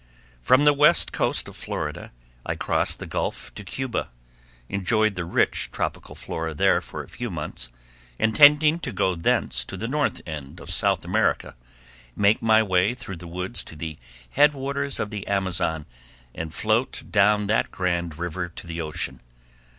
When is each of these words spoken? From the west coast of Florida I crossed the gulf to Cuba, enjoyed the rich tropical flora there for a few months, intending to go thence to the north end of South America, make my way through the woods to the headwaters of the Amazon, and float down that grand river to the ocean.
From 0.41 0.65
the 0.65 0.73
west 0.73 1.11
coast 1.13 1.47
of 1.47 1.55
Florida 1.55 2.11
I 2.43 2.55
crossed 2.55 2.97
the 2.97 3.05
gulf 3.05 3.53
to 3.53 3.63
Cuba, 3.63 4.09
enjoyed 4.67 5.13
the 5.13 5.25
rich 5.25 5.69
tropical 5.71 6.15
flora 6.15 6.55
there 6.55 6.81
for 6.81 7.03
a 7.03 7.07
few 7.07 7.29
months, 7.29 7.69
intending 8.17 8.79
to 8.79 8.91
go 8.91 9.13
thence 9.13 9.63
to 9.65 9.77
the 9.77 9.87
north 9.87 10.19
end 10.25 10.59
of 10.59 10.71
South 10.71 11.05
America, 11.05 11.55
make 12.15 12.41
my 12.41 12.63
way 12.63 12.95
through 12.95 13.17
the 13.17 13.27
woods 13.27 13.63
to 13.65 13.75
the 13.75 13.99
headwaters 14.31 14.99
of 14.99 15.11
the 15.11 15.27
Amazon, 15.27 15.85
and 16.33 16.51
float 16.51 17.03
down 17.11 17.45
that 17.45 17.69
grand 17.69 18.17
river 18.17 18.49
to 18.49 18.65
the 18.65 18.81
ocean. 18.81 19.21